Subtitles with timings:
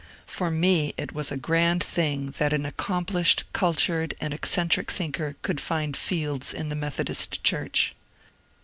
[0.25, 5.61] For me it was a grand thing that an accomplished, cultured, and eccentric thinker could
[5.61, 7.93] find fields in the Methodist Church.